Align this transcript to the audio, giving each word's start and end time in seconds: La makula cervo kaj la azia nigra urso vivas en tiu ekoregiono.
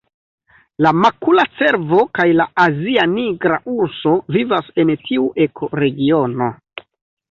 La 0.85 0.93
makula 1.01 1.45
cervo 1.57 2.01
kaj 2.21 2.27
la 2.41 2.49
azia 2.65 3.05
nigra 3.13 3.63
urso 3.77 4.17
vivas 4.41 4.77
en 4.87 4.97
tiu 5.07 5.33
ekoregiono. 5.51 6.55